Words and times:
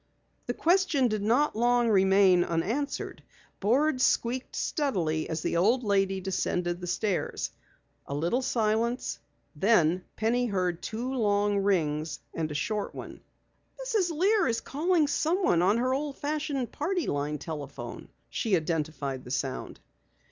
The 0.47 0.55
question 0.55 1.09
did 1.09 1.21
not 1.21 1.55
long 1.55 1.87
remain 1.87 2.43
unanswered. 2.43 3.21
Boards 3.59 4.03
squeaked 4.03 4.55
steadily 4.55 5.29
as 5.29 5.43
the 5.43 5.57
old 5.57 5.83
lady 5.83 6.19
descended 6.19 6.81
the 6.81 6.87
stairs. 6.87 7.51
A 8.07 8.15
little 8.15 8.41
silence. 8.41 9.19
Then 9.55 10.03
Penny 10.15 10.47
heard 10.47 10.81
two 10.81 11.13
long 11.13 11.59
rings 11.59 12.19
and 12.33 12.49
a 12.49 12.55
short 12.55 12.95
one. 12.95 13.21
"Mrs. 13.79 14.09
Lear 14.09 14.47
is 14.47 14.59
calling 14.59 15.05
someone 15.05 15.61
on 15.61 15.75
the 15.75 15.85
old 15.87 16.17
fashioned 16.17 16.71
party 16.71 17.05
line 17.05 17.37
telephone!" 17.37 18.09
she 18.27 18.55
identified 18.55 19.23
the 19.23 19.29
sound. 19.29 19.79